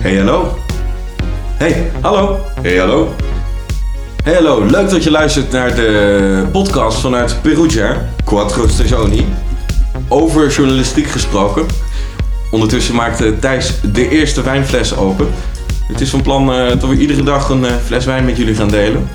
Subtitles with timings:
[0.00, 0.58] Hey, hallo.
[1.56, 2.38] Hey, hallo.
[2.62, 3.14] Hey, hallo.
[4.24, 4.64] Hey, hallo.
[4.64, 9.26] Leuk dat je luistert naar de podcast vanuit Perugia, Quattro Stagioni.
[10.08, 11.66] Over journalistiek gesproken.
[12.50, 15.28] Ondertussen maakte Thijs de eerste wijnfles open.
[15.86, 18.54] Het is van plan eh, dat we iedere dag een eh, fles wijn met jullie
[18.54, 19.08] gaan delen.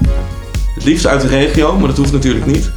[0.75, 2.71] Het liefst uit de regio, maar dat hoeft natuurlijk niet.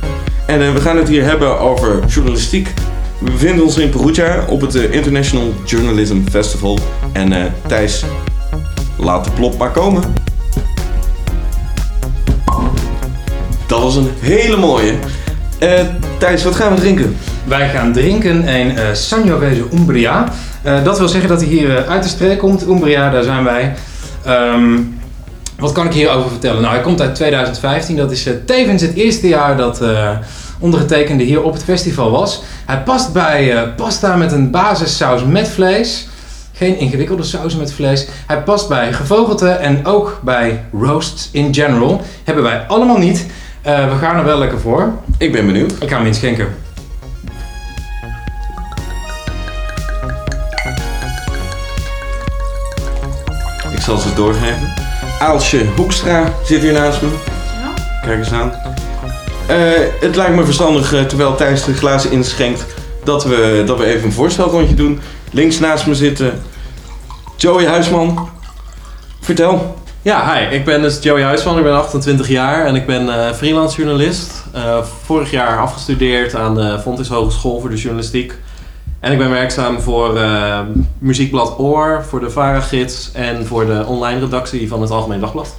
[0.47, 2.75] En eh, we gaan het hier hebben over journalistiek.
[3.19, 6.79] We bevinden ons in Perugia op het eh, International Journalism Festival.
[7.13, 8.05] En eh, Thijs,
[8.99, 10.03] laat de plop maar komen.
[13.67, 14.95] Dat was een hele mooie.
[15.59, 15.81] Eh,
[16.19, 17.17] Thijs, wat gaan we drinken?
[17.45, 20.33] Wij gaan drinken een eh Sangiovese Umbria.
[20.85, 22.67] Dat wil zeggen dat hij hier uit de streek komt.
[22.67, 23.75] Umbria, daar zijn wij.
[24.25, 24.79] Ehm,
[25.59, 26.61] wat kan ik hierover vertellen?
[26.61, 27.97] Nou, hij komt uit 2015.
[27.97, 29.81] Dat is tevens het eerste jaar dat
[30.59, 32.43] ondergetekende hier op het festival was.
[32.65, 36.09] Hij past bij eh, pasta met een basissaus met vlees.
[36.53, 38.09] Geen ingewikkelde sausen met vlees.
[38.27, 42.03] Hij past bij gevogelte en ook bij roasts in general.
[42.25, 43.27] Hebben wij allemaal niet.
[43.63, 44.93] Eh, we gaan er wel lekker voor.
[45.19, 45.73] Ik ben benieuwd.
[45.81, 46.55] Ik ga hem inschenken.
[53.73, 54.75] Ik zal ze doorgeven.
[55.19, 57.09] Aalsje Hoekstra zit hier naast me.
[58.03, 58.76] Kijk eens aan.
[59.47, 59.59] Eh,
[60.01, 62.67] het lijkt me verstandig, eh, terwijl Thijs de glazen inschenkt,
[63.05, 65.01] dat we, dat we even een voorstelrondje doen.
[65.31, 66.43] Links naast me zitten
[67.37, 68.29] Joey Huisman.
[69.21, 69.77] Vertel.
[70.03, 70.55] Ja, hi.
[70.55, 71.59] Ik ben dus Joey Huisman.
[71.59, 74.45] Ik ben 28 jaar en ik ben eh, freelance journalist.
[75.05, 78.35] Vorig jaar afgestudeerd aan de Fontys Hogeschool voor de journalistiek.
[79.01, 80.21] En ik ben werkzaam voor
[80.99, 85.57] Muziekblad Oor, voor de Vara-gids en voor de online redactie van het Algemeen Dagblad.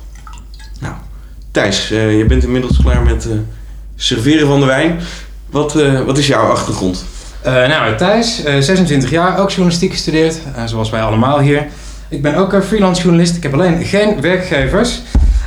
[1.58, 3.30] Thijs, eh, je bent inmiddels klaar met
[4.02, 5.00] serveren van de wijn.
[5.50, 7.06] Wat, eh, wat is jouw achtergrond?
[7.42, 11.66] Eh, nou, Thijs, eh, 26 jaar, ook journalistiek gestudeerd, eh, zoals wij allemaal hier.
[12.10, 15.00] Ik ben ook een freelance journalist, ik heb alleen geen werkgevers.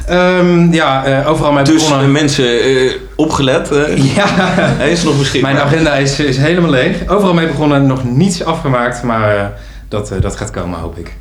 [0.07, 2.07] Ehm, ja, eh, overal mee Dus begonnen.
[2.07, 3.71] eh, mensen, eh, opgelet.
[3.71, 5.53] eh, ja, hij is nog beschikbaar.
[5.53, 7.09] mijn agenda is, is helemaal leeg.
[7.09, 9.45] Overal mee begonnen, nog niets afgemaakt, maar eh,
[9.89, 11.13] dat, eh, dat gaat komen, hoop ik.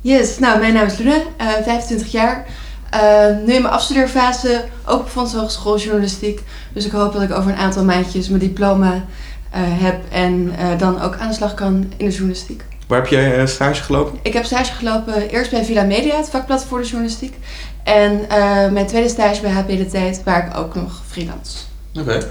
[0.00, 2.44] Yes, nou, mijn naam is Luna, eh, 25 jaar.
[2.90, 3.00] Eh,
[3.46, 6.42] nu in mijn afstudeerfase, ook op Fonds Hogeschool Journalistiek.
[6.72, 9.04] Dus ik hoop dat ik over een aantal maandjes mijn diploma
[9.50, 12.64] eh, heb en eh, dan ook aan de slag kan in de journalistiek.
[12.86, 14.18] Waar heb jij eh, stage gelopen?
[14.22, 17.34] Ik heb stage gelopen eerst bij Villa Media, het vakblad voor de journalistiek.
[17.82, 21.58] En eh, mijn tweede stage bij HP De Tijd, waar ik ook nog freelance.
[22.00, 22.26] Oké.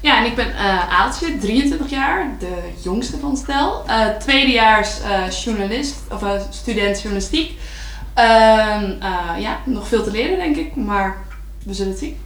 [0.00, 3.82] Ja, en ik ben eh Aaltje, 23 jaar, de jongste van stel.
[3.86, 7.52] Eh, tweedejaars eh, journalist, of eh, student journalistiek.
[8.14, 11.16] Ehm, eh, ja, nog veel te leren denk ik, maar
[11.64, 12.16] we zullen het zien.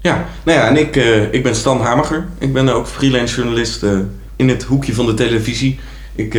[0.00, 2.26] Ja, nou ja, en ik, eh, ik ben Stan Hamager.
[2.38, 3.98] Ik ben ook freelance journalist eh,
[4.36, 5.78] in het hoekje van de televisie.
[6.14, 6.38] Ik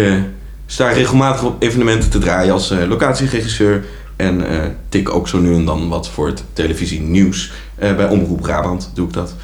[0.66, 3.85] sta regelmatig op evenementen te draaien als locatieregisseur.
[4.16, 4.45] En
[4.90, 7.51] tik ook zo nu en dan wat voor het televisienieuws.
[7.75, 9.35] Bij Omroep Brabant doe ik dat.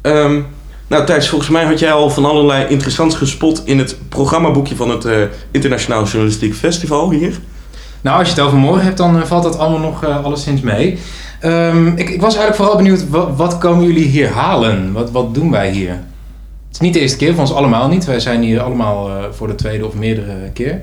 [0.00, 0.40] Ehm,
[0.86, 4.90] nou Thijs, volgens mij had jij al van allerlei interessants gespot in het programmaboekje van
[4.90, 7.38] het Internationaal Journalistiek Festival hier.
[8.00, 10.60] Nou, als je het over morgen hebt, dan eh, valt dat allemaal nog eh, alleszins
[10.60, 10.98] mee.
[11.40, 14.92] Ehm, ik, ik was eigenlijk vooral benieuwd, wat, komen jullie hier halen?
[14.92, 15.90] Wat, wat doen wij hier?
[15.90, 18.04] Het is niet de eerste keer, voor ons allemaal niet.
[18.04, 20.80] Wij zijn hier allemaal eh, voor de tweede of meerdere keer.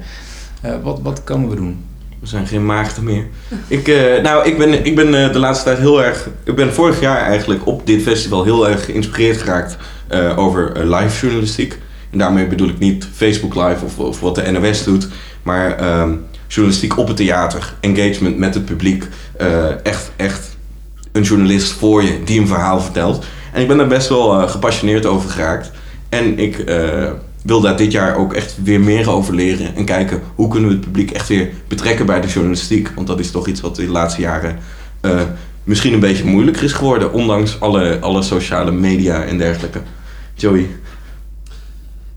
[0.84, 1.86] Wat, wat komen we doen?
[2.20, 3.26] We zijn geen maagden meer.
[3.68, 3.88] Ik,
[4.24, 6.30] nou, ik ben, ik ben de laatste tijd heel erg...
[6.44, 9.78] Ik ben vorig jaar eigenlijk op dit festival heel erg geïnspireerd geraakt
[10.36, 11.80] over live journalistiek.
[12.12, 15.08] En daarmee bedoel ik niet Facebook Live of, of wat de NOS doet,
[15.44, 16.12] maar ehm,
[16.48, 17.74] journalistiek op het theater.
[17.80, 19.08] Engagement met het publiek.
[19.38, 20.58] Eh, echt, echt
[21.12, 23.26] een journalist voor je die een verhaal vertelt.
[23.54, 25.72] En ik ben daar best wel eh, gepassioneerd over geraakt.
[26.10, 27.12] En ik eh,
[27.44, 29.76] wil daar dit jaar ook echt weer meer over leren.
[29.76, 32.92] En kijken hoe kunnen we het publiek echt weer betrekken bij de journalistiek.
[32.96, 34.60] Want dat is toch iets wat de laatste jaren
[35.64, 37.14] misschien een beetje moeilijker is geworden.
[37.14, 39.82] Ondanks alle, alle sociale media en dergelijke.
[40.34, 40.68] Joey.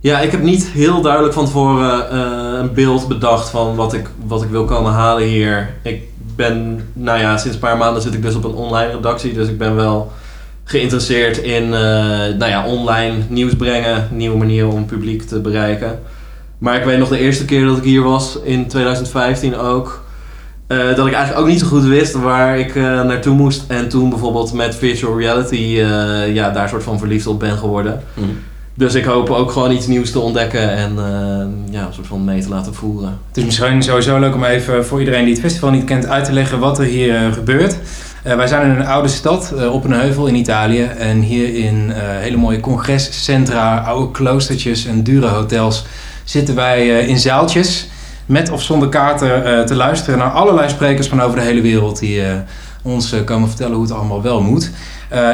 [0.00, 4.10] Ja, ik heb niet heel duidelijk van tevoren eh, een beeld bedacht van wat ik,
[4.24, 5.74] wat ik wil komen halen hier.
[5.82, 6.02] Ik
[6.36, 9.48] ben, nou ja, sinds een paar maanden zit ik dus op een online redactie, dus
[9.48, 10.12] ik ben wel
[10.64, 11.80] geïnteresseerd in eh,
[12.38, 16.00] nou ja, online nieuws brengen, nieuwe manieren om publiek te bereiken.
[16.58, 20.04] Maar ik weet nog de eerste keer dat ik hier was, in 2015 ook,
[20.66, 23.64] eh, dat ik eigenlijk ook niet zo goed wist waar ik naartoe moest.
[23.68, 25.82] En toen bijvoorbeeld met virtual reality
[26.32, 28.02] ja, daar soort van verliefd op ben geworden.
[28.78, 32.24] Dus ik hoop ook gewoon iets nieuws te ontdekken en eh, ja, een soort van
[32.24, 33.18] mee te laten voeren.
[33.28, 36.24] Het is misschien sowieso leuk om even voor iedereen die het festival niet kent uit
[36.24, 37.76] te leggen wat er hier eh, gebeurt.
[38.22, 40.82] Eh, wij zijn in een oude stad eh, op een heuvel in Italië.
[40.82, 45.84] En hier in hele mooie congrescentra, oude kloostertjes en dure hotels
[46.24, 47.88] zitten wij in zaaltjes.
[48.26, 52.22] met of zonder kaarten te luisteren naar allerlei sprekers van over de hele wereld die
[52.82, 54.70] ons komen vertellen hoe het allemaal wel moet.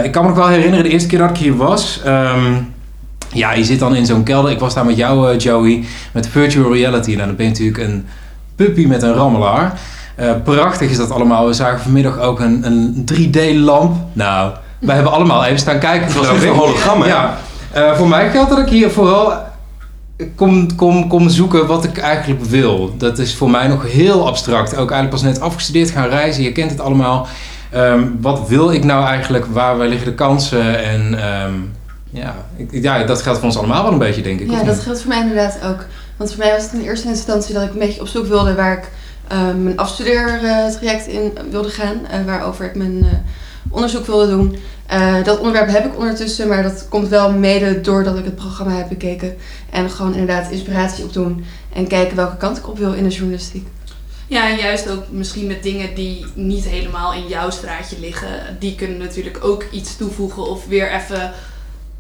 [0.02, 2.00] Ik kan me nog wel herinneren, de eerste keer dat ik hier was.
[2.04, 2.54] ehm,
[3.34, 4.50] ja, je zit dan in zo'n kelder.
[4.50, 7.14] Ik was daar met jou, eh, Joey, met virtual reality.
[7.14, 8.06] Nou, dan ben je natuurlijk een
[8.56, 9.80] puppy met een rammelaar.
[10.14, 11.46] Eh, prachtig is dat allemaal.
[11.46, 13.96] We zagen vanmiddag ook een, een 3D-lamp.
[14.12, 16.06] Nou, wij hebben allemaal even staan kijken.
[16.06, 17.08] Het was echt een hologram, hè?
[17.08, 17.38] Ja,
[17.72, 19.32] eh, voor mij geldt dat ik hier vooral
[20.34, 22.94] kom, kom, kom zoeken wat ik eigenlijk wil.
[22.98, 24.76] Dat is voor mij nog heel abstract.
[24.76, 26.42] Ook eigenlijk pas net afgestudeerd gaan reizen.
[26.42, 27.26] Je kent het allemaal.
[27.70, 29.46] Ehm, wat wil ik nou eigenlijk?
[29.46, 30.84] Waar, waar liggen de kansen?
[30.84, 31.52] En ehm,
[32.14, 34.50] ja, ik, ja, dat geldt voor ons allemaal wel een beetje, denk ik.
[34.50, 35.84] Ja, dat geldt voor mij inderdaad ook.
[36.16, 38.54] Want voor mij was het in eerste instantie dat ik een beetje op zoek wilde
[38.54, 38.90] waar ik
[39.28, 42.06] eh, mijn afstudeertraject in wilde gaan.
[42.10, 43.10] eh, waarover ik mijn eh,
[43.70, 44.56] onderzoek wilde doen.
[44.86, 48.76] Eh, dat onderwerp heb ik ondertussen, maar dat komt wel mede doordat ik het programma
[48.76, 49.36] heb bekeken.
[49.70, 53.66] En gewoon inderdaad inspiratie opdoen en kijken welke kant ik op wil in de journalistiek.
[54.26, 58.28] Ja, en juist ook misschien met dingen die niet helemaal in jouw straatje liggen.
[58.58, 61.32] Die kunnen natuurlijk ook iets toevoegen of weer even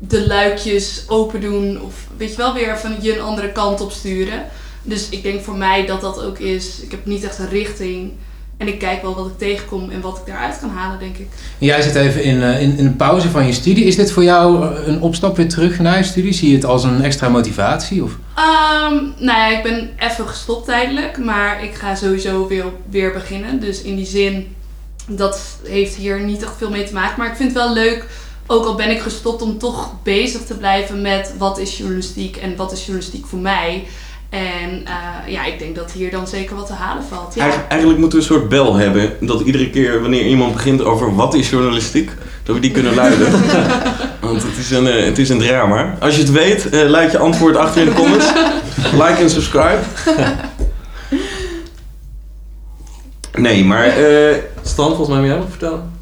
[0.08, 1.82] de luikjes open doen.
[1.82, 4.44] Of weet je wel, weer even je een andere kant op sturen.
[4.82, 6.80] Dus ik denk voor mij dat dat ook is.
[6.80, 8.12] Ik heb niet echt een richting.
[8.56, 11.28] En ik kijk wel wat ik tegenkom en wat ik daaruit kan halen, denk ik.
[11.58, 13.84] Jij zit even in, eh, in, in een pauze van je studie.
[13.84, 16.32] Is dit voor jou eh, een opstap weer terug naar je studie?
[16.32, 18.02] Zie je het als een extra motivatie?
[18.02, 18.12] Of?
[18.34, 23.60] Ehm, nou ja, ik ben even gestopt tijdelijk, maar ik ga sowieso weer, weer beginnen.
[23.60, 24.54] Dus in die zin,
[25.06, 27.14] dat heeft hier niet echt veel mee te maken.
[27.18, 28.06] Maar ik vind het wel leuk,
[28.46, 32.56] ook al ben ik gestopt, om toch bezig te blijven met wat is journalistiek en
[32.56, 33.84] wat is journalistiek voor mij.
[34.30, 37.34] En eh, ja, ik denk dat hier dan zeker wat te halen valt.
[37.34, 37.42] Ja.
[37.42, 39.12] Eigen- Eigenlijk moeten we een soort bel hebben.
[39.20, 42.10] Dat iedere keer wanneer iemand begint over wat is journalistiek,
[42.42, 43.30] dat we die kunnen luiden.
[44.20, 45.96] Want het is een, eh, het is een drama.
[46.00, 48.26] Als je het weet, eh laat je antwoord achter in de comments.
[49.02, 49.78] Like en subscribe.
[53.32, 55.92] Nee, maar eh, Stan, volgens mij moet jij nog vertellen.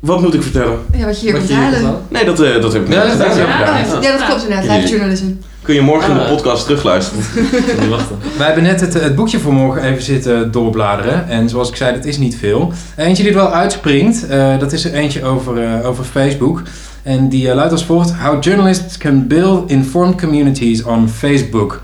[0.00, 0.78] Wat moet ik vertellen?
[0.96, 1.96] Ja, wat je hier Wat je hier halen.
[2.08, 3.44] Nee, dat, eh, dat heb ik Ja, net dat Ja.
[3.44, 4.02] gedaan.
[4.02, 4.08] Ja.
[4.10, 4.76] Ja, dat klopt inderdaad.
[4.76, 5.26] Live journalism.
[5.62, 6.28] Kun je morgen in de Ah.
[6.30, 7.22] podcast terugluisteren.
[7.80, 8.16] Niet wachten.
[8.36, 11.28] Wij hebben net het, het boekje voor morgen even zitten doorbladeren.
[11.28, 12.72] En zoals ik zei, dat is niet veel.
[12.96, 16.62] Eentje die er wel uitspringt, eh, dat is er eentje over, eh, over Facebook.
[17.02, 18.12] En die eh, luidt als volgt.
[18.14, 21.82] How journalists can build informed communities on Facebook.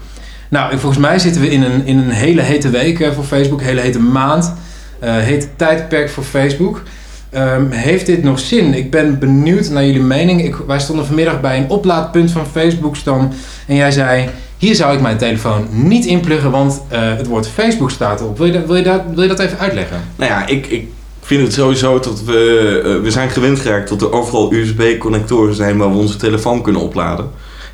[0.48, 3.60] Nou, volgens mij zitten we in een, in een hele hete week eh, voor Facebook.
[3.62, 4.52] Hele hete maand.
[4.98, 6.82] eh hete tijdperk voor Facebook.
[7.36, 8.74] Ehm, heeft dit nog zin?
[8.74, 10.44] Ik ben benieuwd naar jullie mening.
[10.44, 12.96] Ik, wij stonden vanmiddag bij een oplaadpunt van Facebook.
[13.66, 14.28] En jij zei,
[14.58, 18.38] hier zou ik mijn telefoon niet inpluggen, want eh, het woord Facebook staat erop.
[18.38, 19.96] Wil je, dat, wil, je dat, wil je dat even uitleggen?
[20.16, 20.88] Nou ja, ik, ik
[21.20, 22.80] vind het sowieso dat we...
[22.84, 26.82] eh, we zijn gewend geraakt dat er overal USB-connectoren zijn waar we onze telefoon kunnen
[26.82, 27.30] opladen.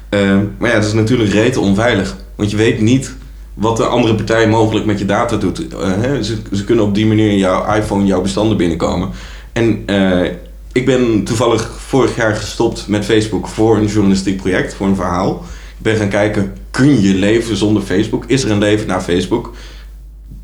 [0.09, 0.21] Eh,
[0.59, 2.17] maar ja, dat is natuurlijk rete onveilig.
[2.37, 3.15] Want je weet niet
[3.55, 5.69] wat de andere partij mogelijk met je data doet.
[5.69, 9.09] Eh, hè, ze, ze kunnen op die manier in jouw iPhone, jouw bestanden binnenkomen.
[9.53, 10.31] En eh,
[10.73, 15.45] ik ben toevallig vorig jaar gestopt met Facebook voor een journalistiek project, voor een verhaal.
[15.77, 18.25] Ik ben gaan kijken, kun je leven zonder Facebook?
[18.27, 19.53] Is er een leven na Facebook?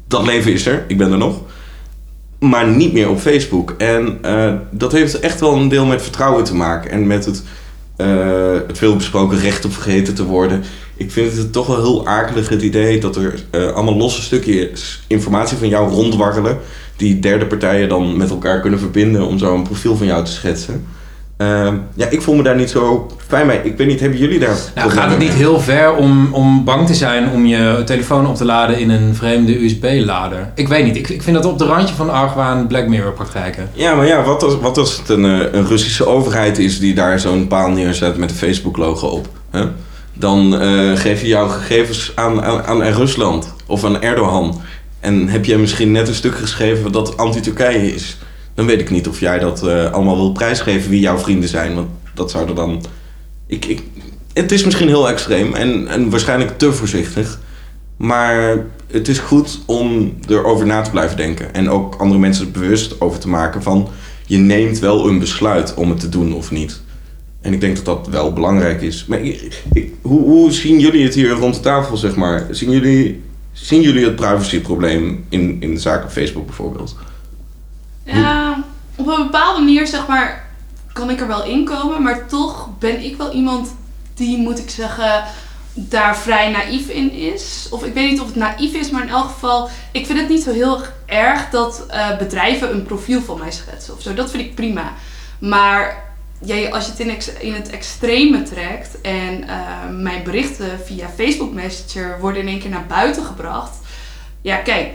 [0.09, 1.41] Dat leven is er, ik ben er nog.
[2.39, 3.75] Maar niet meer op Facebook.
[3.79, 6.91] En eh, dat heeft echt wel een deel met vertrouwen te maken.
[6.91, 7.43] En met het,
[7.97, 10.63] eh, het veelbesproken recht op vergeten te worden.
[10.99, 15.03] Ik vind het toch wel heel akelig het idee dat er eh, allemaal losse stukjes
[15.07, 16.59] informatie van jou rondwarrelen.
[16.97, 20.33] Die derde partijen dan met elkaar kunnen verbinden om zo een profiel van jou te
[20.33, 20.87] schetsen.
[21.37, 23.61] Ehm, ja, ik voel me daar niet zo fijn mee.
[23.63, 26.87] Ik weet niet, hebben jullie daar Nou, gaat het niet heel ver om, om bang
[26.87, 30.53] te zijn om je telefoon op te laden in een vreemde USB-lader?
[30.55, 30.97] Ik weet niet.
[30.97, 33.71] Ik, ik vind dat op de randje van argwaan Black Mirror praktijken.
[33.73, 36.95] Ja, maar ja, wat als, wat als het een, eh, een Russische overheid is die
[36.95, 39.29] daar zo'n paal neerzet met een Facebook-logo op?
[39.51, 39.65] Hè?
[40.19, 44.61] Dan eh, geef je jouw gegevens aan, aan, aan Rusland of aan Erdogan.
[45.01, 48.19] En heb jij misschien net een stuk geschreven dat anti-Turkije is.
[48.55, 51.75] Dan weet ik niet of jij dat eh, allemaal wil prijsgeven wie jouw vrienden zijn.
[51.75, 52.85] Want dat zou er dan...
[53.47, 53.83] Ik, ik,
[54.33, 57.39] het is misschien heel extreem en, en waarschijnlijk te voorzichtig.
[57.97, 61.55] Maar het is goed om erover na te blijven denken.
[61.55, 63.89] En ook andere mensen bewust over te maken van...
[64.27, 66.81] je neemt wel een besluit om het te doen of niet.
[67.41, 69.05] En ik denk dat dat wel belangrijk is.
[69.07, 69.63] Maar ik,
[70.03, 72.47] hoe, hoe zien jullie het hier rond de tafel, zeg maar?
[72.51, 76.97] Zien jullie, zien jullie het privacyprobleem in, in de zaak Facebook bijvoorbeeld?
[78.05, 78.65] Ja,
[78.97, 80.49] op een bepaalde manier zeg maar
[80.93, 83.75] kan ik er wel in komen, maar toch ben ik wel iemand
[84.15, 85.25] die, moet ik zeggen,
[85.75, 87.67] daar vrij naïef in is.
[87.71, 90.29] Of ik weet niet of het naïef is, maar in elk geval, ik vind het
[90.29, 94.15] niet zo heel erg dat eh, bedrijven een profiel van mij schetsen of zo.
[94.15, 94.93] Dat vind ik prima.
[95.39, 96.08] Maar
[96.39, 99.59] ja, als je het in, ex- in het extreme trekt en eh,
[99.91, 103.77] mijn berichten via Facebook Messenger worden in één keer naar buiten gebracht,
[104.41, 104.91] ja, kijk,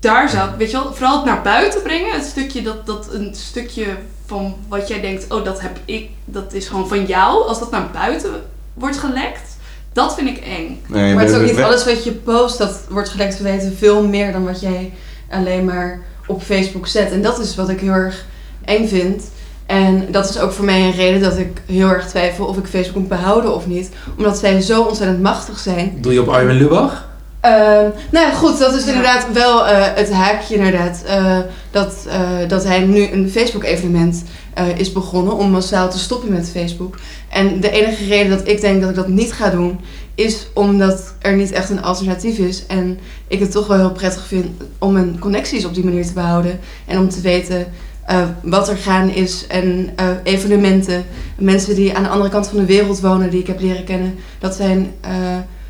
[0.00, 2.12] daar zou ik, weet je wel, vooral het naar buiten brengen.
[2.14, 3.86] Het stukje dat, dat een stukje
[4.26, 7.46] van wat jij denkt, oh, dat heb ik, dat is gewoon van jou.
[7.46, 8.42] Als dat naar buiten
[8.74, 9.56] wordt gelekt,
[9.92, 10.80] dat vind ik eng.
[10.86, 13.36] Nee, Maar het is ook niet alles wat je post dat wordt gelekt.
[13.38, 14.92] We weten veel meer dan wat jij
[15.30, 17.10] alleen maar op Facebook zet.
[17.12, 18.24] En dat is wat ik heel erg
[18.64, 19.30] eng vind.
[19.70, 22.66] En dat is ook voor mij een reden dat ik heel erg twijfel of ik
[22.66, 23.90] Facebook moet behouden of niet.
[24.18, 25.98] Omdat zij zo ontzettend machtig zijn.
[26.00, 27.08] Doe je op Arjen Lubach?
[27.40, 28.88] Ehm, nou ja, goed, dat is Ja.
[28.88, 31.02] inderdaad wel eh, het haakje inderdaad.
[31.06, 31.38] eh,
[31.70, 34.24] dat, eh, dat hij nu een Facebook-evenement
[34.54, 36.96] eh, is begonnen om massaal te stoppen met Facebook.
[37.28, 39.80] En de enige reden dat ik denk dat ik dat niet ga doen,
[40.14, 42.66] is omdat er niet echt een alternatief is.
[42.66, 42.98] En
[43.28, 44.46] ik het toch wel heel prettig vind
[44.78, 46.58] om mijn connecties op die manier te behouden.
[46.86, 47.66] En om te weten
[48.10, 51.04] eh, wat er gaan is en eh, evenementen.
[51.38, 54.14] Mensen die aan de andere kant van de wereld wonen, die ik heb leren kennen.
[54.38, 55.10] Dat zijn eh,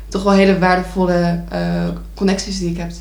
[0.07, 1.59] toch wel hele waardevolle eh,
[2.15, 2.91] connecties die ik heb.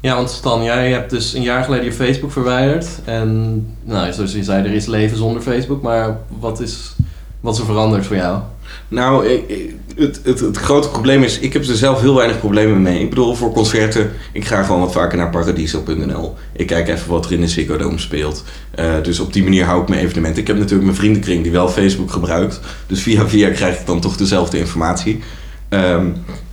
[0.00, 2.86] Ja, want Stan, jij hebt dus een jaar geleden je Facebook verwijderd.
[3.04, 5.82] En nou, zoals je zei, er is leven zonder Facebook.
[5.82, 6.94] Maar wat is,
[7.40, 8.40] wat is er veranderd voor jou?
[8.88, 12.38] Nou, ik- ik- het, het, het grote probleem is, ik heb er zelf heel weinig
[12.38, 13.00] problemen mee.
[13.00, 16.36] Ik bedoel, voor concerten, ik ga gewoon wat vaker naar paradiso.nl.
[16.52, 18.44] Ik kijk even wat er in de Ziggo Dome speelt.
[18.70, 20.40] Eh, dus op die manier hou ik mijn evenementen.
[20.40, 22.60] Ik heb natuurlijk mijn vriendenkring die wel Facebook gebruikt.
[22.86, 25.20] Dus via via krijg ik dan toch dezelfde informatie.
[25.68, 26.06] Ehm,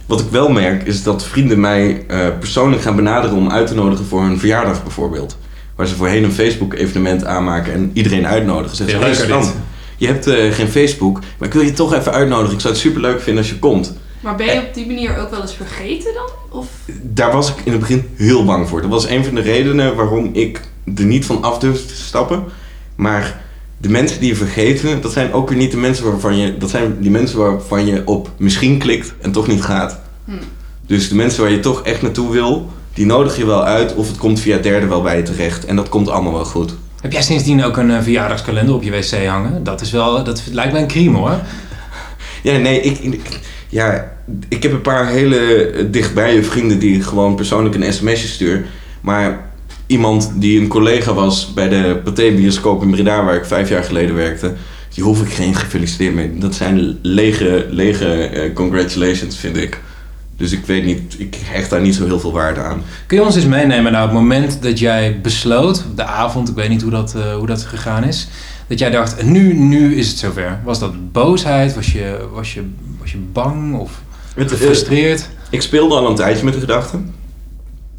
[0.05, 3.75] wat ik wel merk, is dat vrienden mij eh, persoonlijk gaan benaderen om uit te
[3.75, 5.37] nodigen voor hun verjaardag bijvoorbeeld.
[5.75, 8.77] Waar ze voorheen een Facebook-evenement aanmaken en iedereen uitnodigen.
[8.77, 9.66] Zeggen ze, Veel "Hey, leuker Stan, dit."
[9.97, 12.53] Je hebt eh, geen Facebook, maar ik wil je toch even uitnodigen.
[12.53, 13.93] Ik zou het super leuk vinden als je komt.
[14.19, 16.59] Maar ben je op die manier ook wel eens vergeten dan?
[16.59, 16.67] Of
[17.01, 18.81] Daar was ik in het begin heel bang voor.
[18.81, 20.61] Dat was een van de redenen waarom ik
[20.95, 22.43] er niet van af durfde te stappen.
[22.95, 23.45] Maar
[23.77, 26.57] de mensen die je vergeten, dat zijn ook weer niet de mensen waarvan je...
[26.57, 29.99] Dat zijn die mensen waarvan je op misschien klikt en toch niet gaat.
[30.25, 30.31] Hm.
[30.85, 33.95] Dus de mensen waar je toch echt naartoe wil, die nodig je wel uit.
[33.95, 35.65] Of het komt via derde wel bij je terecht.
[35.65, 36.75] En dat komt allemaal wel goed.
[37.01, 39.63] Heb jij sindsdien ook een eh, verjaardagskalender op je wc hangen?
[39.63, 41.39] Dat is wel, dat lijkt mij een crime hoor.
[42.43, 43.19] Ja, nee, ik,
[43.69, 44.11] ja,
[44.47, 48.65] ik heb een paar hele eh, dichtbij je vrienden die gewoon persoonlijk een sms'je stuur.
[49.01, 49.49] Maar
[49.87, 53.83] iemand die een collega was bij de Pathé Bioscoop in Breda, waar ik vijf jaar
[53.83, 54.53] geleden werkte,
[54.93, 56.37] die hoef ik geen gefeliciteerd mee.
[56.37, 59.79] Dat zijn lege, lege eh, congratulations, vind ik.
[60.37, 62.83] Dus ik weet niet, ik hecht daar niet zo heel veel waarde aan.
[63.07, 66.69] Kun je ons eens meenemen naar het moment dat jij besloot, de avond, ik weet
[66.69, 68.27] niet hoe dat, eh, hoe dat gegaan is,
[68.67, 70.59] dat jij dacht, nu, nu is het zover.
[70.63, 71.75] Was dat boosheid?
[71.75, 72.63] Was je, was je,
[72.99, 74.01] was je bang of
[74.35, 75.29] Het, eh, gefrustreerd?
[75.49, 77.13] Ik speelde al een tijdje met de gedachten.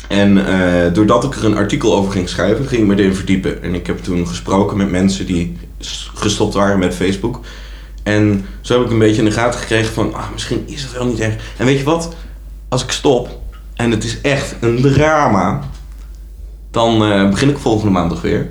[0.09, 3.63] En eh, doordat ik er een artikel over ging schrijven, ging ik me erin verdiepen.
[3.63, 5.57] En ik heb toen gesproken met mensen die
[6.15, 7.41] gestopt waren met Facebook.
[8.03, 10.93] En zo heb ik een beetje in de gaten gekregen van, ah, misschien is het
[10.93, 11.35] wel niet erg.
[11.57, 12.15] En weet je wat?
[12.69, 13.41] Als ik stop
[13.75, 15.61] en het is echt een drama,
[16.71, 18.51] dan eh, begin ik volgende maandag weer.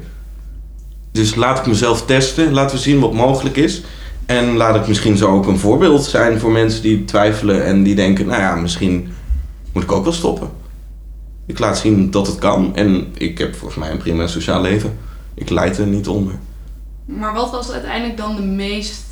[1.11, 3.81] Dus laat ik mezelf testen, laten we zien wat mogelijk is.
[4.25, 7.95] En laat ik misschien zo ook een voorbeeld zijn voor mensen die twijfelen en die
[7.95, 9.13] denken, nou ja, misschien
[9.73, 10.49] moet ik ook wel stoppen.
[11.45, 14.97] Ik laat zien dat het kan en ik heb volgens mij een prima sociaal leven.
[15.33, 16.33] Ik leid er niet onder.
[17.05, 19.03] Maar wat was uiteindelijk dan de meest,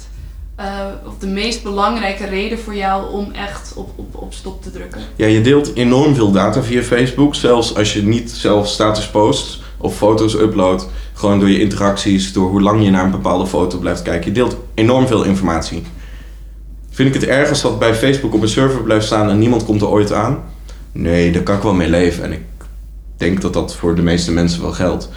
[0.56, 0.66] eh,
[1.06, 5.02] of de meest belangrijke reden voor jou om echt op, op, op stop te drukken?
[5.16, 7.36] Ja, je deelt enorm veel data via Facebook.
[7.36, 10.88] Zelfs als je niet zelf status post of foto's uploadt.
[11.14, 14.28] Gewoon door je interacties, door hoe lang je naar een bepaalde foto blijft kijken.
[14.28, 15.84] Je deelt enorm veel informatie.
[16.90, 19.66] Vind ik het erg als dat bij Facebook op een server blijft staan en niemand
[19.66, 20.44] komt er ooit aan?
[20.92, 22.24] Nee, daar kan ik wel mee leven.
[22.24, 22.44] En ik
[23.18, 25.10] denk dat dat voor de meeste mensen wel geldt.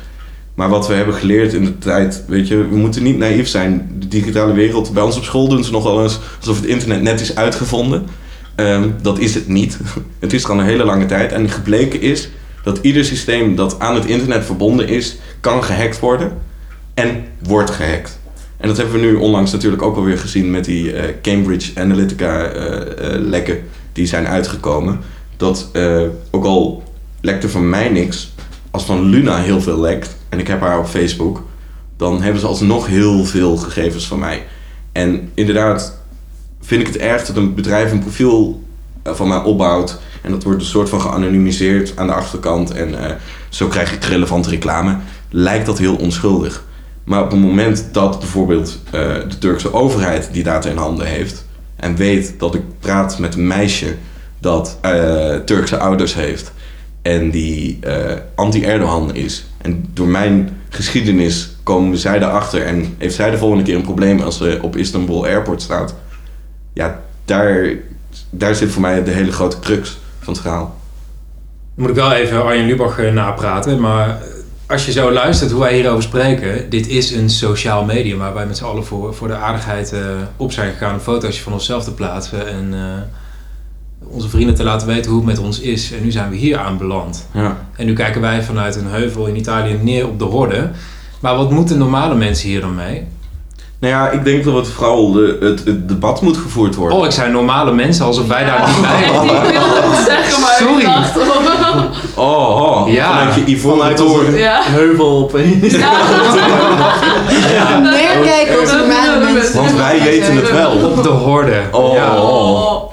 [0.58, 3.90] Maar wat we hebben geleerd in de tijd, weet je, we moeten niet naïef zijn.
[3.98, 7.02] De digitale wereld, bij ons op school doen ze nog wel eens alsof het internet
[7.02, 8.06] net is uitgevonden.
[8.54, 9.78] Ehm, dat is het niet.
[10.18, 11.32] Het is er al een hele lange tijd.
[11.32, 12.28] En gebleken is
[12.62, 16.32] dat ieder systeem dat aan het internet verbonden is, kan gehackt worden.
[16.94, 18.18] En wordt gehackt.
[18.56, 22.42] En dat hebben we nu onlangs natuurlijk ook alweer gezien met die eh, Cambridge Analytica
[22.42, 22.76] eh,
[23.14, 23.58] eh, lekken
[23.92, 25.00] die zijn uitgekomen.
[25.36, 25.70] Dat
[26.30, 26.82] ook al
[27.20, 28.32] lekte van mij niks,
[28.78, 31.42] als van Luna heel veel lekt, en ik heb haar op Facebook,
[31.96, 34.46] dan hebben ze alsnog heel veel gegevens van mij.
[34.92, 35.98] En inderdaad
[36.60, 38.62] vind ik het erg dat een bedrijf een profiel
[39.02, 39.98] eh, van mij opbouwt.
[40.22, 42.70] En dat wordt een soort van geanonimiseerd aan de achterkant.
[42.70, 43.14] En eh,
[43.48, 44.96] zo krijg ik relevante reclame.
[45.30, 46.64] Lijkt dat heel onschuldig.
[47.04, 48.90] Maar op het moment dat bijvoorbeeld eh,
[49.28, 51.46] de Turkse overheid die data in handen heeft.
[51.76, 53.94] En weet dat ik praat met een meisje
[54.40, 54.78] dat
[55.44, 56.52] Turkse ouders heeft.
[57.08, 59.44] En die eh, anti-Erdogan is.
[59.62, 62.62] En door mijn geschiedenis komen zij erachter.
[62.62, 65.94] En heeft zij de volgende keer een probleem als ze op Istanbul Airport staat.
[66.72, 67.68] Ja, daar,
[68.30, 70.76] daar zit voor mij de hele grote crux van het verhaal.
[71.74, 74.22] moet ik wel even Arjen Lubach eh, napraten, maar
[74.66, 78.46] als je zo luistert hoe wij hierover spreken, dit is een sociaal medium waar wij
[78.46, 80.00] met z'n allen voor, voor de aardigheid eh,
[80.36, 83.02] op zijn gegaan om foto's van onszelf te plaatsen en eh,
[84.06, 85.92] onze vrienden te laten weten hoe het met ons is.
[85.92, 87.26] En nu zijn we hier aanbeland.
[87.32, 87.56] Ja.
[87.76, 90.70] En nu kijken wij vanuit een heuvel in Italië neer op de horde.
[91.20, 93.06] Maar wat moeten normale mensen hier dan mee?
[93.80, 96.98] Nou ja, ik denk dat het vooral de, het, het debat moet gevoerd worden.
[96.98, 99.50] Oh, ik zei normale mensen alsof wij daar niet bij Ik horen.
[99.52, 100.78] wilde het zeggen, maar Sorry.
[100.78, 101.16] ik dacht...
[102.14, 102.92] Oh, oh.
[102.92, 103.06] Ja.
[103.18, 104.36] Vanuit je Yvonne Vanuit toren.
[104.36, 104.60] Ja.
[104.64, 105.72] heuvel opeens.
[107.82, 109.54] Meer kijken op normale mensen.
[109.56, 110.70] Want wij weten het wel.
[110.90, 111.62] Op de horde.
[111.72, 112.87] Oh, Ja, Oh.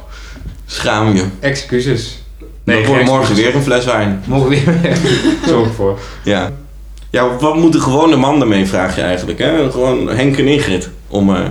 [0.65, 1.25] Schaam je.
[1.39, 2.23] excuses.
[2.63, 4.23] Nee, dan wordt morgen weer een fles wijn.
[4.25, 4.97] Morgen weer.
[5.47, 5.99] Zorg voor.
[6.23, 6.51] Ja.
[7.09, 9.39] Ja, wat moet de gewone man ermee, vraag je eigenlijk.
[9.39, 9.71] Hè?
[9.71, 11.41] Gewoon Henk en Ingrid, om eh,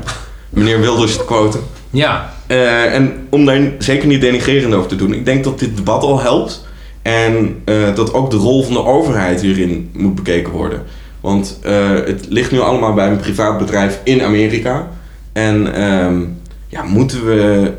[0.50, 1.60] meneer Wilders te quoten.
[1.90, 5.14] Ja, Eh, en om daar zeker niet denigrerend over te doen.
[5.14, 6.66] Ik denk dat dit debat al helpt.
[7.02, 10.82] En eh, dat ook de rol van de overheid hierin moet bekeken worden.
[11.20, 11.58] Want
[12.04, 14.88] het ligt nu allemaal bij een privaat bedrijf in Amerika.
[15.32, 16.20] En ehm,
[16.68, 17.72] ja, moeten we.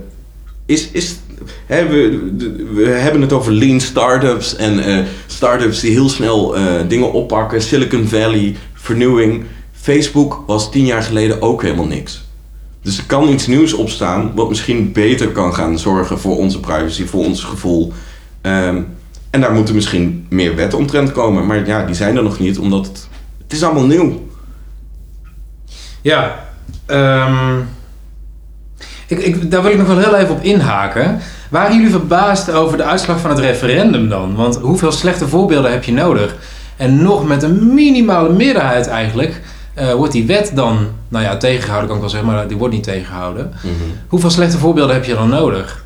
[0.65, 1.15] Is, is,
[1.67, 2.33] we,
[2.73, 7.61] we hebben het over lean startups en eh startups die heel snel eh, dingen oppakken.
[7.61, 9.45] Silicon Valley, vernieuwing.
[9.71, 12.23] Facebook was tien jaar geleden ook helemaal niks.
[12.81, 17.05] Dus er kan iets nieuws opstaan wat misschien beter kan gaan zorgen voor onze privacy,
[17.05, 17.93] voor ons gevoel.
[18.41, 18.81] Ehm,
[19.29, 21.45] en daar moeten misschien meer wetten omtrent komen.
[21.45, 23.07] Maar ja, die zijn er nog niet, omdat het,
[23.43, 24.27] het is allemaal nieuw.
[26.01, 26.45] ja.
[26.85, 27.59] ehm,
[29.07, 31.19] ik, ik, daar wil ik nog wel heel even op inhaken.
[31.49, 34.35] Waren jullie verbaasd over de uitslag van het referendum dan?
[34.35, 36.35] Want hoeveel slechte voorbeelden heb je nodig?
[36.77, 39.41] En nog met een minimale meerderheid eigenlijk
[39.73, 42.73] eh, wordt die wet dan, nou ja, tegengehouden kan ik wel zeggen, maar die wordt
[42.73, 43.53] niet tegengehouden.
[44.07, 45.83] Hoeveel slechte voorbeelden heb je dan nodig?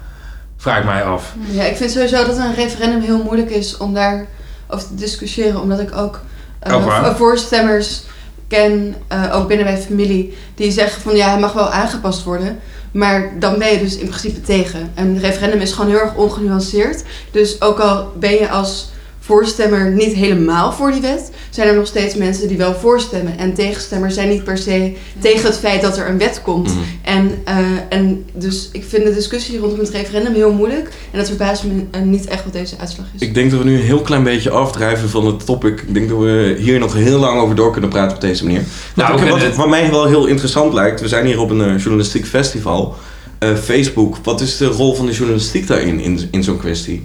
[0.57, 1.33] Vraag ik mij af.
[1.51, 4.25] Ja, ik vind sowieso dat een referendum heel moeilijk is om daar
[4.67, 5.61] over te discussiëren.
[5.61, 6.21] Omdat ik ook
[6.59, 8.03] eh, voorstemmers
[8.47, 12.60] ken, eh, ook binnen mijn familie, die zeggen van ja, hij mag wel aangepast worden.
[12.91, 14.91] Maar dan ben je dus in principe tegen.
[14.95, 17.04] Een referendum is gewoon heel erg ongenuanceerd.
[17.32, 18.89] Dus ook al ben je als
[19.33, 23.37] voorstemmer niet helemaal voor die wet, zijn er nog steeds mensen die wel voorstemmen.
[23.37, 26.67] En tegenstemmers zijn niet per se tegen het feit dat er een wet komt.
[26.67, 26.77] Mhm.
[27.01, 27.57] En, eh,
[27.89, 30.89] en dus ik vind de discussie rondom het referendum heel moeilijk.
[31.11, 33.21] En dat verbaast me eh, niet echt wat deze uitslag is.
[33.21, 35.81] Ik denk dat we nu een heel klein beetje afdrijven van het topic.
[35.87, 38.61] Ik denk dat we hier nog heel lang over door kunnen praten op deze manier.
[38.95, 41.61] Nou, wat, ik- wat, wat mij wel heel interessant lijkt, we zijn hier op een
[41.61, 42.95] eh, journalistiek festival.
[43.39, 47.03] Eh, Facebook, wat is de rol van de journalistiek daarin, in, in zo'n kwestie?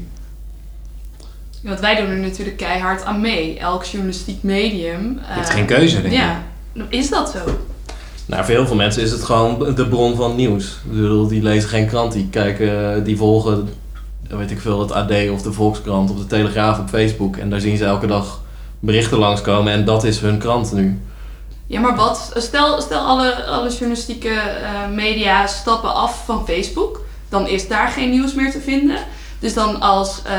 [1.64, 3.59] Want wij doen er natuurlijk keihard aan mee.
[3.59, 5.12] Elk journalistiek medium.
[5.12, 6.20] Je hebt eh, geen keuze, denk ik.
[6.20, 6.42] Ja,
[6.88, 7.38] is dat zo?
[8.27, 10.64] Nou, voor heel veel mensen is het gewoon de bron van nieuws.
[10.85, 13.68] Ik bedoel, die lezen geen krant, die kijken, die volgen,
[14.29, 17.37] weet ik veel, het AD of de Volkskrant of de Telegraaf op Facebook.
[17.37, 18.40] En daar zien ze elke dag
[18.79, 21.00] berichten langskomen en dat is hun krant nu.
[21.66, 22.33] Ja, maar wat?
[22.37, 27.05] Stel, stel alle, alle journalistieke eh, media stappen af van Facebook.
[27.29, 28.98] Dan is daar geen nieuws meer te vinden.
[29.38, 30.33] Dus dan als eh,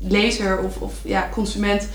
[0.00, 1.88] lezer of, of ja, consument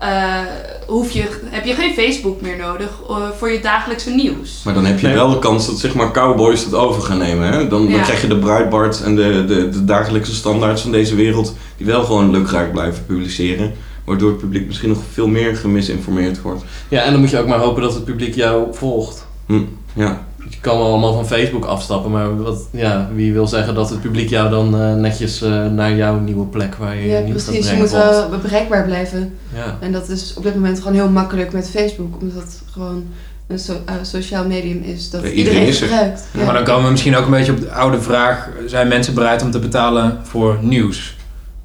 [0.00, 0.40] eh,
[0.86, 4.62] hoef je, heb je geen Facebook meer nodig eh, voor je dagelijkse nieuws.
[4.64, 7.52] Maar dan heb je wel de kans dat zeg maar cowboys het over gaan nemen.
[7.52, 7.68] Hè?
[7.68, 11.54] Dan, dan krijg je de Breitbart en de, de, de dagelijkse standaards van deze wereld...
[11.76, 13.72] die wel gewoon lukraak blijven publiceren.
[14.04, 16.64] Waardoor het publiek misschien nog veel meer gemisinformeerd wordt.
[16.88, 19.26] Ja, en dan moet je ook maar hopen dat het publiek jou volgt.
[19.46, 20.26] Hm, ja.
[20.48, 24.00] Je kan wel allemaal van Facebook afstappen, maar wat, ja, wie wil zeggen dat het
[24.00, 27.42] publiek jou dan eh, netjes eh, naar jouw nieuwe plek waar je ja, je nieuws
[27.44, 27.70] gaat precies.
[27.70, 29.34] Je moet wel bereikbaar blijven.
[29.54, 29.76] Ja.
[29.80, 32.20] En dat is op dit moment gewoon heel makkelijk met Facebook.
[32.20, 33.04] Omdat het gewoon
[33.46, 35.88] een so- eh, sociaal medium is dat Ja, iedereen, iedereen is er.
[35.88, 36.22] gebruikt.
[36.32, 36.44] Ja.
[36.44, 39.42] Maar dan komen we misschien ook een beetje op de oude vraag: zijn mensen bereid
[39.42, 41.16] om te betalen voor nieuws?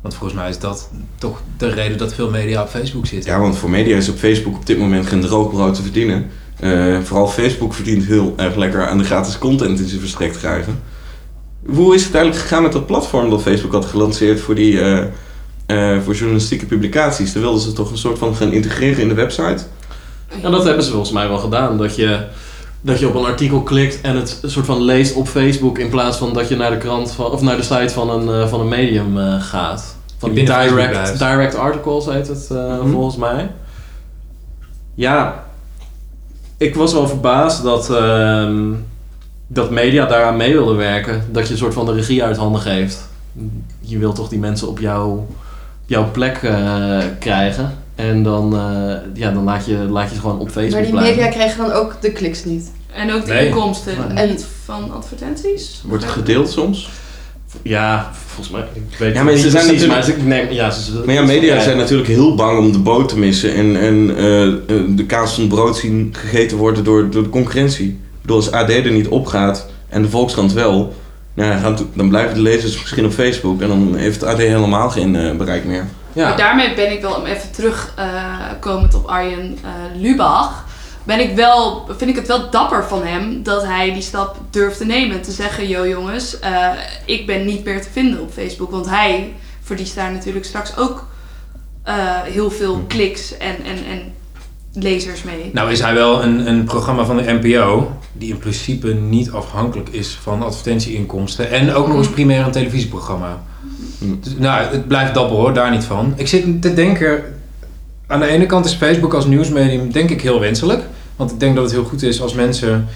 [0.01, 3.31] Want volgens mij is dat toch de reden dat veel media op Facebook zitten.
[3.31, 6.25] ja, want voor media is op Facebook op dit moment geen droog brood te verdienen.
[6.60, 10.80] Eh, vooral Facebook verdient heel erg lekker aan de gratis content die ze verstrekt krijgen.
[11.65, 15.04] Hoe is het eigenlijk gegaan met dat platform dat Facebook had gelanceerd voor, die, eh,
[15.65, 17.34] eh, voor journalistieke publicaties?
[17.34, 19.63] Daar wilden ze toch een soort van gaan integreren in de website?
[20.41, 21.78] En dat hebben ze volgens mij wel gedaan.
[21.78, 22.26] Dat je,
[22.82, 25.89] dat je op een artikel klikt en het een soort van leest op Facebook in
[25.89, 28.48] plaats van dat je naar de krant van, of naar de site van een, eh,
[28.48, 29.96] van een medium eh, gaat.
[30.18, 32.91] Van Die direct, direct articles heet het eh, Mhm.
[32.91, 33.52] volgens mij.
[34.96, 35.44] Ja,
[36.58, 38.63] ik was wel verbaasd dat, ehm,
[39.48, 41.24] dat media daaraan mee wilden werken.
[41.32, 43.08] Dat je een soort van de regie uit handen geeft.
[43.80, 45.28] Je wilt toch die mensen op jouw,
[45.86, 47.78] jouw plek eh, krijgen.
[47.96, 50.91] En dan, eh, ja, dan laat, je, laat je ze gewoon op Facebook maar die
[50.91, 51.15] blijven.
[51.15, 52.72] media krijgen dan ook de kliks niet.
[52.94, 53.48] En ook de Nee.
[53.48, 54.28] inkomsten Nee.
[54.30, 55.82] niet van advertenties?
[55.86, 56.89] Wordt het gedeeld soms?
[57.62, 58.65] Ja, volgens mij.
[58.74, 61.15] Ik weet Ja, maar ze zijn precies, natuurlijk- maar ze, nee, ja, ze, ze- Maar
[61.15, 64.54] ja, media zijn natuurlijk heel bang om de boot te missen en, en eh, eh,
[64.89, 67.88] de kaas van het brood zien gegeten worden door, door de concurrentie.
[67.88, 70.96] Ik bedoel, als AD er niet opgaat en de Volkskrant wel,
[71.34, 75.32] nou, dan blijven de lezers misschien op Facebook en dan heeft AD helemaal geen eh,
[75.36, 75.86] bereik meer.
[76.13, 78.06] Maar Ja, daarmee ben ik wel, om even terug eh,
[78.60, 80.64] komend op Arjen eh, Lubach,
[81.06, 84.78] ben ik wel, vind ik het wel dapper van hem dat hij die stap durft
[84.78, 85.22] te nemen.
[85.22, 86.70] Te zeggen, yo jongens, eh,
[87.06, 88.72] ik ben niet meer te vinden op Facebook.
[88.72, 91.08] Want hij verliest daar natuurlijk straks ook
[91.84, 94.13] eh, heel veel kliks en, en, en
[94.74, 95.50] lezers mee.
[95.54, 99.89] Nou is hij wel een, een programma van de NPO die in principe niet afhankelijk
[99.89, 101.52] is van advertentieinkomsten.
[101.52, 103.44] En ook nog eens primair een televisieprogramma.
[103.98, 104.20] Mm.
[104.22, 106.13] Dus, nou, het blijft dapper hoor, daar niet van.
[106.15, 107.24] Ik zit te denken,
[108.08, 110.84] aan de ene kant is Facebook als nieuwsmedium denk ik heel wenselijk.
[111.15, 112.88] Want ik denk dat het heel goed is als mensen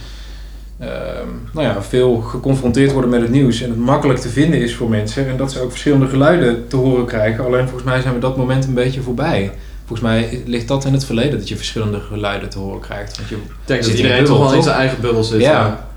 [0.79, 3.62] ehm, nou ja, veel geconfronteerd worden met het nieuws.
[3.62, 5.27] En het makkelijk te vinden is voor mensen.
[5.27, 7.45] En dat ze ook verschillende geluiden te horen krijgen.
[7.45, 9.51] Alleen volgens mij zijn we dat moment een beetje voorbij.
[9.86, 13.17] Volgens mij ligt dat in het verleden dat je verschillende geluiden te horen krijgt.
[13.17, 15.41] Want je, denk dat iedereen toch wel in zijn eigen bubbel zit.
[15.41, 15.88] ja.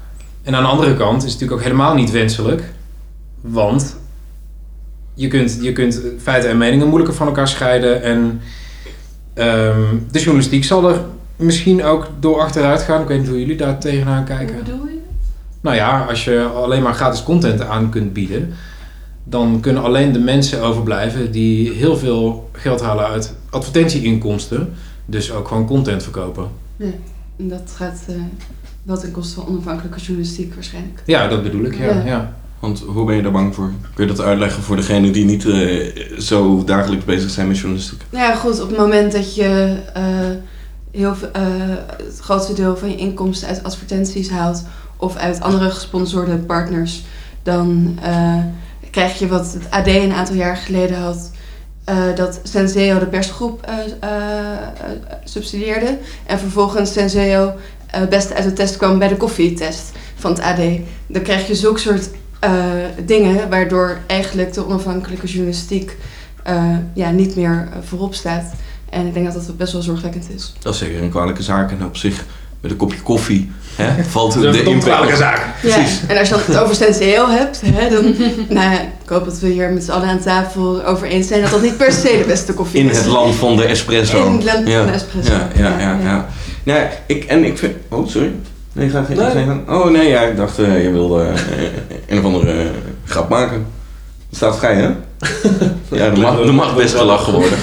[0.42, 2.62] En aan de andere kant is het natuurlijk ook helemaal niet wenselijk.
[3.40, 3.96] Want
[5.14, 8.02] je kunt, je kunt feiten en meningen moeilijker van elkaar scheiden.
[8.02, 8.40] En
[9.34, 11.00] ehm, de journalistiek zal er
[11.42, 13.02] misschien ook door achteruit gaan.
[13.02, 14.54] Ik weet niet hoe jullie daar tegenaan kijken.
[14.54, 14.98] Hoe bedoel je?
[15.60, 18.52] Nou ja, als je alleen maar gratis content aan kunt bieden,
[19.24, 24.72] dan kunnen alleen de mensen overblijven die heel veel geld halen uit advertentieinkomsten.
[25.06, 26.48] Dus ook gewoon content verkopen.
[27.36, 28.14] En dat gaat eh,
[28.82, 31.02] wel ten koste van onafhankelijke journalistiek waarschijnlijk.
[31.06, 31.84] Ja, dat bedoel ik, ja.
[31.84, 32.04] Ja.
[32.04, 32.34] ja.
[32.58, 33.72] Want hoe ben je daar bang voor?
[33.94, 38.00] Kun je dat uitleggen voor degene die niet eh, zo dagelijks bezig zijn met journalistiek?
[38.10, 40.04] Nou ja, goed, op het moment dat je eh,
[40.92, 41.42] heel eh,
[41.96, 44.62] het grootste deel van je inkomsten uit advertenties haalt
[44.96, 47.04] of uit andere gesponsorde partners,
[47.42, 48.38] dan eh,
[48.90, 51.30] krijg je wat het AD een aantal jaar geleden had.
[51.84, 53.70] eh, dat Senseo de persgroep
[55.24, 55.98] subsidieerde.
[56.26, 57.52] En vervolgens Senseo
[57.86, 60.60] eh best uit de test kwam bij de koffietest van het AD.
[61.06, 62.10] Dan krijg je zulke soort
[63.04, 65.96] dingen waardoor eigenlijk de onafhankelijke journalistiek
[66.94, 68.52] ja, niet meer voorop staat.
[68.92, 70.52] En ik denk dat dat best wel zorgwekkend is.
[70.58, 72.24] Dat is zeker een kwalijke zaak en op zich
[72.60, 75.36] met een kopje koffie hè, valt Dat is een de verdomd kwalijke impact.
[75.36, 75.60] zaak.
[75.60, 76.00] Precies.
[76.00, 78.02] Ja, en als je dan het over Senseo hebt, hè, dan...
[78.56, 81.40] nou ja, ik hoop dat we hier met z'n allen aan tafel over eens zijn
[81.42, 82.96] dat dat niet per se de beste koffie In is.
[82.96, 84.26] het land van de espresso.
[84.26, 84.76] In het land ja.
[84.78, 85.32] van de espresso.
[85.32, 85.98] Ja, ja, ja.
[86.02, 86.28] ja.
[86.62, 87.74] Nee, ik, en ik vind...
[87.88, 88.32] Oh, sorry.
[88.72, 89.44] Nee, ga geen Nee.
[89.44, 89.68] gang.
[89.68, 91.62] Oh, nee, ja, ik dacht, eh, je wilde eh,
[92.08, 92.66] een of andere eh,
[93.04, 93.66] grap maken.
[94.28, 94.88] Het staat vrij, hè?
[95.98, 97.58] ja, er mag, er mag best gelachen worden.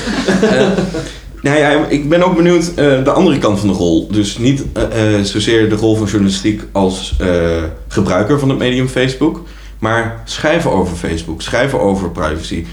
[1.42, 4.08] Nou ja, ik ben ook benieuwd eh, de andere kant van de rol.
[4.12, 7.16] Dus niet eh, eh, zozeer de rol van journalistiek als
[7.88, 9.44] gebruiker van het medium Facebook.
[9.80, 12.66] Maar schrijven over Facebook, schrijven over privacy.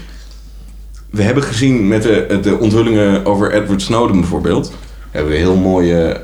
[1.09, 4.69] We hebben gezien met de, de onthullingen over Edward Snowden bijvoorbeeld.
[4.69, 4.77] Daar
[5.11, 6.21] hebben we heel mooie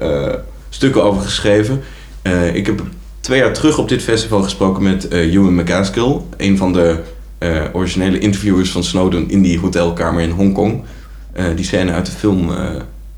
[0.70, 1.82] stukken over geschreven.
[2.54, 2.82] Ik heb
[3.20, 6.18] twee jaar terug op dit festival gesproken met Ewan McCaskill.
[6.38, 6.98] Een van de
[7.74, 10.84] originele interviewers van Snowden in die hotelkamer in Hongkong.
[11.34, 12.70] Eh, die scène uit de film eh,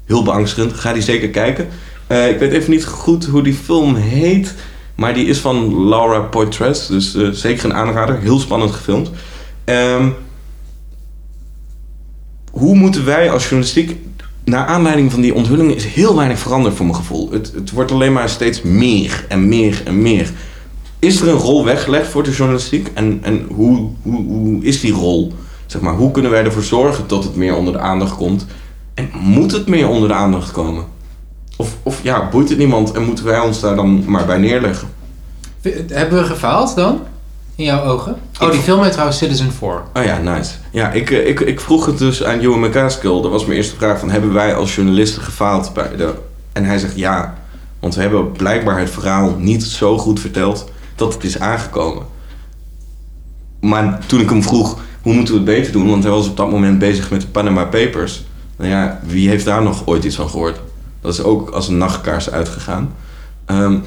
[0.06, 0.74] heel beangstigend.
[0.74, 1.68] Ga die zeker kijken.
[2.08, 4.54] Eh, ik weet even niet goed hoe die film heet.
[4.96, 6.88] Maar die is van Laura Poitras.
[6.88, 8.20] Dus zeker een aanrader.
[8.20, 9.10] Heel spannend gefilmd.
[9.64, 10.10] Ehm,
[12.52, 13.96] hoe moeten wij als journalistiek...
[14.44, 17.32] Naar aanleiding van die onthullingen is heel weinig veranderd voor mijn gevoel.
[17.32, 20.32] Het, het wordt alleen maar steeds meer en meer en meer.
[21.00, 22.92] Is er een rol weggelegd voor de journalistiek?
[22.94, 25.34] En, en hoe, hoe, hoe is die rol?
[25.76, 28.46] Zeg maar, hoe kunnen wij ervoor zorgen dat het meer onder de aandacht komt?
[28.94, 30.86] En moet het meer onder de aandacht komen?
[31.58, 34.88] Of, of ja, boeit het niemand en moeten wij ons daar dan maar bij neerleggen?
[35.88, 37.02] Hebben we gefaald dan?
[37.56, 38.16] In jouw ogen?
[38.42, 39.70] Oh, die film heet trouwens Citizen 4.
[39.70, 40.54] Oh ja, nice.
[40.72, 43.22] Ja, ik, eh, ik, ik vroeg het dus aan Ewan McCaskill.
[43.22, 46.14] Dat was mijn eerste vraag van, hebben wij als journalisten gefaald bij de...
[46.54, 47.38] En hij zegt ja,
[47.80, 52.06] want we hebben blijkbaar het verhaal niet zo goed verteld dat het is aangekomen.
[53.60, 55.90] Maar toen ik hem vroeg, hoe moeten we het beter doen?
[55.90, 58.24] Want hij was op dat moment bezig met de Panama Papers.
[58.58, 60.60] Nou ja, wie heeft daar nog ooit iets van gehoord?
[61.02, 62.96] Dat is ook als een nachtkaars uitgegaan.
[63.46, 63.78] Ehm,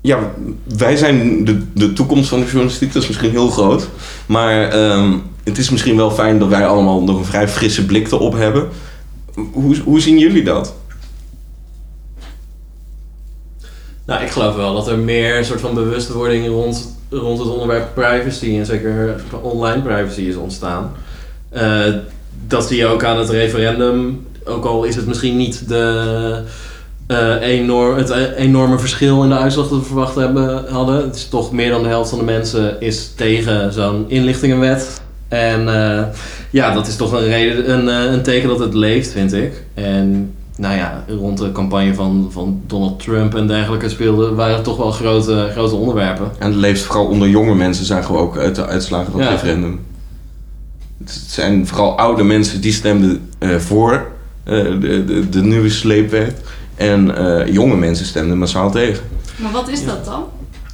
[0.00, 0.32] ja,
[0.76, 2.92] wij zijn de, de toekomst van de journalistiek.
[2.92, 3.88] Dat is misschien heel groot.
[4.26, 5.12] Maar ehm,
[5.44, 8.68] het is misschien wel fijn dat wij allemaal nog een vrij frisse blik erop hebben.
[9.52, 10.74] Hoe, hoe zien jullie dat?
[14.06, 18.58] Nou, ik geloof wel dat er meer soort van bewustwording rond, rond het onderwerp privacy
[18.58, 20.92] en zeker online privacy is ontstaan.
[21.50, 21.94] Eh,
[22.46, 24.26] dat zie je ook aan het referendum.
[24.44, 26.42] Ook al is het misschien niet de,
[27.06, 30.96] eh, enorm, het eh, enorme verschil in de uitslag dat we verwacht hebben, hadden.
[30.96, 35.00] Het is toch meer dan de helft van de mensen is tegen zo'n inlichtingenwet.
[35.28, 35.64] En
[36.50, 39.64] ja, dat is toch een, reden, een, een teken dat het leeft, vind ik.
[39.74, 44.64] En nou ja, rond de campagne van, van Donald Trump en dergelijke speelden, waren het
[44.64, 46.30] toch wel grote, grote onderwerpen.
[46.38, 49.28] En het leeft vooral onder jonge mensen, zagen we ook uit de uitslagen van het
[49.28, 49.34] Ja.
[49.34, 49.80] referendum.
[50.98, 54.06] Het zijn vooral oude mensen die stemden eh, voor
[54.44, 56.40] eh, de, de, de nieuwe sleepwet.
[56.74, 59.04] En eh, jonge mensen stemden massaal tegen.
[59.36, 60.24] Maar wat is dat dan?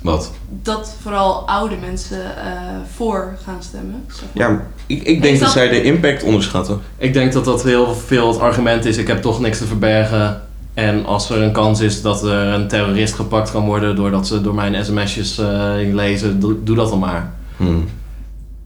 [0.07, 0.33] Wat?
[0.63, 2.53] Dat vooral oude mensen eh,
[2.95, 4.05] voor gaan stemmen.
[4.09, 4.51] zeg maar.
[4.51, 6.81] Ja, ik, ik denk dat dat- zij de impact onderschatten.
[6.99, 10.41] Ik denk dat dat heel veel het argument is, ik heb toch niks te verbergen.
[10.75, 14.41] En als er een kans is dat er een terrorist gepakt kan worden doordat ze
[14.41, 17.33] door mijn sms'jes eh, lezen, doe, doe dat dan maar.
[17.57, 17.85] Hmm.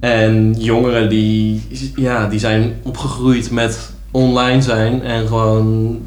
[0.01, 5.99] En jongeren die, ja, die zijn opgegroeid met online zijn en gewoon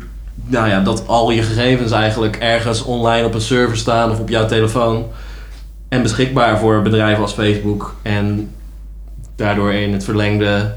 [0.45, 4.29] nou ja, dat al je gegevens eigenlijk ergens online op een server staan of op
[4.29, 5.05] jouw telefoon.
[5.93, 8.51] En beschikbaar voor bedrijven als Facebook en
[9.35, 10.75] daardoor in het verlengde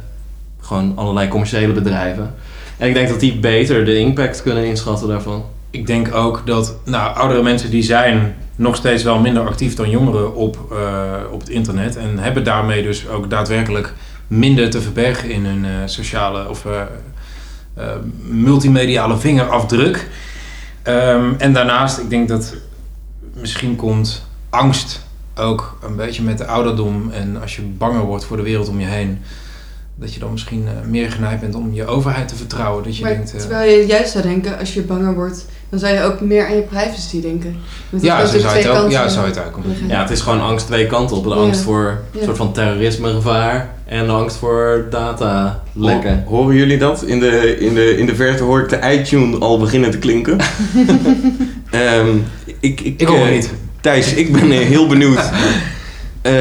[0.61, 2.35] gewoon allerlei commerciële bedrijven.
[2.77, 5.45] En ik denk dat die beter de impact kunnen inschatten daarvan.
[5.71, 9.91] Ik denk ook dat nou, oudere mensen die zijn nog steeds wel minder actief dan
[9.91, 11.97] jongeren op, eh, op het internet.
[11.97, 13.93] En hebben daarmee dus ook daadwerkelijk
[14.27, 17.85] minder te verbergen in hun eh, sociale of eh,
[18.23, 20.09] multimediale vingerafdruk.
[20.83, 22.55] Ehm, en daarnaast, ik denk dat
[23.35, 25.06] misschien komt angst
[25.41, 27.11] ook een beetje met de ouderdom.
[27.11, 29.19] En als je banger wordt voor de wereld om je heen.
[29.99, 32.85] Dat je dan misschien eh, meer geneigd bent om je overheid te vertrouwen.
[32.85, 35.79] Dat je Maar denkt, eh, terwijl je juist zou denken, als je banger wordt, dan
[35.79, 37.57] zou je ook meer aan je privacy denken.
[38.01, 39.89] Ja, het zo zou ook je het ook, ja, zou het liggen.
[39.89, 41.23] Ja, het is gewoon angst twee kanten op.
[41.23, 41.35] De Ja.
[41.37, 46.23] angst voor een soort van terrorismegevaar en de angst voor data lekken.
[46.27, 47.03] Ho- Horen jullie dat?
[47.03, 50.39] In de, in, de, in de verte hoor ik de iTunes al beginnen te klinken.
[51.71, 52.17] Ehm,
[52.61, 53.51] ik, ik, Ik hoor het eh, niet.
[53.87, 55.21] Thijs, ik ben eh, heel benieuwd.
[56.23, 56.33] Eh,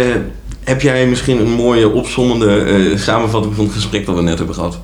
[0.64, 4.56] heb jij misschien een mooie opzommende eh, samenvatting van het gesprek dat we net hebben
[4.56, 4.80] gehad?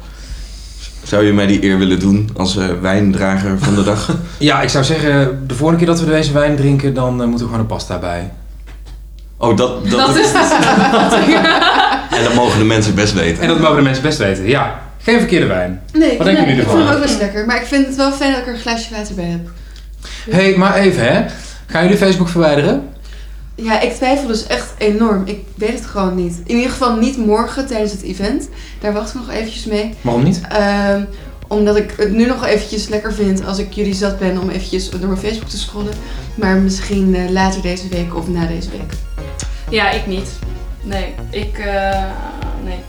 [1.03, 4.17] Zou je mij die eer willen doen als eh, wijndrager van de dag?
[4.37, 7.43] Ja, ik zou zeggen, de volgende keer dat we deze wijn drinken, dan moeten we
[7.43, 8.31] gewoon een pasta bij.
[9.37, 11.37] Oh, dat, dat, Dat is de samenvatting.
[12.17, 13.41] En dat mogen de mensen best weten.
[13.41, 14.47] En dat mogen de mensen best weten.
[14.47, 15.81] Ja, geen verkeerde wijn.
[15.93, 17.45] Nee, Wat vind, denken jullie ik vind hem ook best lekker.
[17.45, 19.49] Maar ik vind het wel fijn dat ik er een glaasje water bij heb.
[20.29, 21.25] Hé, hey, maar even hè.
[21.71, 22.89] Gaan jullie Facebook verwijderen?
[23.55, 25.21] Ja, ik twijfel dus echt enorm.
[25.25, 26.41] Ik weet het gewoon niet.
[26.45, 28.49] In ieder geval niet morgen tijdens het event.
[28.79, 29.93] Daar wacht ik nog eventjes mee.
[30.01, 30.41] Waarom niet?
[30.49, 31.03] Ehm,
[31.47, 34.89] omdat ik het nu nog eventjes lekker vind als ik jullie zat ben om eventjes
[34.89, 35.93] door mijn Facebook te scrollen.
[36.35, 38.93] Maar misschien eh, later deze week of na deze week.
[39.69, 40.29] Ja, ik niet.
[40.83, 41.57] Nee, ik...
[41.57, 42.03] eh,
[42.63, 42.79] nee.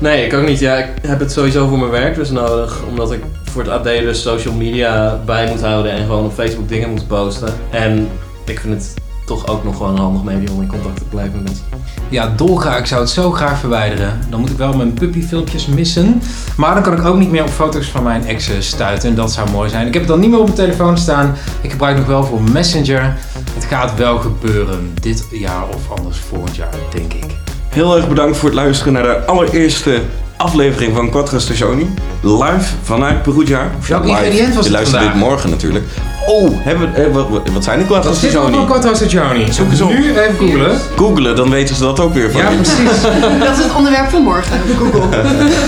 [0.00, 0.58] Nee, ik ook niet.
[0.58, 2.82] Ja, ik heb het sowieso voor mijn werk dus nodig.
[2.88, 6.68] Omdat ik voor het AD dus social media bij moet houden en gewoon op Facebook
[6.68, 7.54] dingen moet posten.
[7.70, 8.08] En
[8.44, 8.94] ik vind het
[9.26, 11.62] toch ook nog gewoon een handig medium om in contact te blijven met.
[12.08, 12.78] Ja, dolgraag.
[12.78, 14.20] Ik zou het zo graag verwijderen.
[14.30, 16.22] Dan moet ik wel mijn puppyfilmpjes missen.
[16.56, 19.08] Maar dan kan ik ook niet meer op foto's van mijn exen stuiten.
[19.08, 19.86] En dat zou mooi zijn.
[19.86, 21.34] Ik heb het dan niet meer op mijn telefoon staan.
[21.60, 23.16] Ik gebruik nog wel voor Messenger.
[23.54, 24.92] Het gaat wel gebeuren.
[25.00, 27.45] Dit jaar of anders volgend jaar, denk ik.
[27.76, 30.00] Heel erg bedankt voor het luisteren naar de allereerste
[30.36, 31.94] aflevering van Quattro Stationi.
[32.20, 33.70] Live vanuit Perugia.
[33.88, 35.84] Welk ingrediënt was Je luistert dit morgen natuurlijk.
[36.26, 38.56] Oh, hebben we, eh, wat, wat- wat zijn die Quattro Wat er op Stationi?
[38.58, 39.52] een Quattro Stagioni?
[39.52, 39.88] Zoek eens op.
[39.88, 40.78] Nu even googlen.
[40.96, 42.56] Googelen, dan weten ze dat ook weer van Ja, je.
[42.56, 43.00] precies.
[43.46, 45.18] Dat is het onderwerp van morgen Google.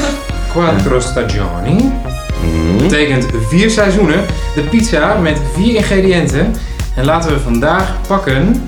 [0.52, 1.92] Quattro Stagioni.
[2.42, 2.78] Mhm.
[2.82, 4.24] Betekent vier seizoenen.
[4.54, 6.54] De pizza met vier ingrediënten.
[6.94, 8.62] En laten we vandaag pakken...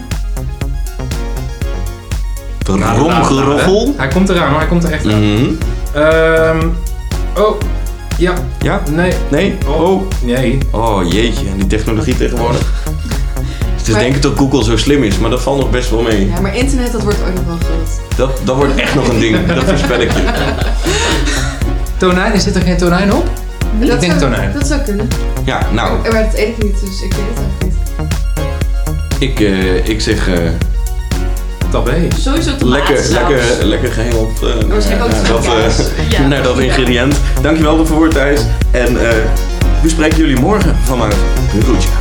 [2.78, 3.94] Romgeroffel.
[3.96, 5.32] Hij komt eraan hoor, hij komt er echt aan.
[5.34, 5.44] Mhm.
[5.94, 6.66] Ehm,
[7.36, 7.60] oh,
[8.18, 8.82] ja, Ja?
[8.90, 9.58] nee, Nee?
[9.66, 10.02] Oh.
[10.22, 10.58] nee.
[10.70, 12.72] Oh jeetje, die technologie tegenwoordig.
[13.76, 16.02] Het is Maar- denken dat Google zo slim is, maar dat valt nog best wel
[16.02, 16.26] mee.
[16.28, 18.00] Ja, maar internet dat wordt ook nog wel groot.
[18.16, 20.22] Dat, dat wordt echt nog een ding, dat voorspel ik je.
[21.98, 23.24] Tonijn, is dit er geen tonijn op?
[23.80, 24.52] Dat Ik denk zou, tonijn.
[24.52, 25.08] Dat zou kunnen.
[25.44, 27.72] Ja, nou, Maar dat eet ik niet, dus ik weet het eigenlijk
[29.18, 29.30] niet.
[29.30, 30.34] ik, eh, ik zeg eh,
[31.70, 32.08] Tabé.
[32.18, 33.08] Sowieso lekker, tomaatsaus.
[33.10, 36.26] lekker, lekker gehengeld eh, Waarschijnlijk ook naar, dat, Ja.
[36.26, 37.14] naar dat ingrediënt.
[37.42, 38.40] Dankjewel ervoor Thijs.
[38.70, 39.16] En eh,
[39.82, 41.14] we spreken jullie morgen vanuit
[41.50, 41.99] Perugia.